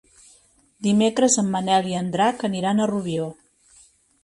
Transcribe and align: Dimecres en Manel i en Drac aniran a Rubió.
Dimecres 0.87 1.35
en 1.43 1.51
Manel 1.57 1.91
i 1.91 1.95
en 2.01 2.11
Drac 2.17 2.47
aniran 2.51 2.81
a 2.87 2.91
Rubió. 2.95 3.31